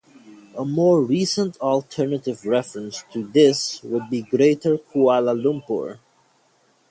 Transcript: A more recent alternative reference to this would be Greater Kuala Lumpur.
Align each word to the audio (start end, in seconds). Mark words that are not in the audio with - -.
A 0.57 0.65
more 0.65 1.03
recent 1.03 1.59
alternative 1.59 2.43
reference 2.43 3.03
to 3.13 3.23
this 3.23 3.83
would 3.83 4.09
be 4.09 4.23
Greater 4.23 4.79
Kuala 4.79 5.39
Lumpur. 5.39 5.99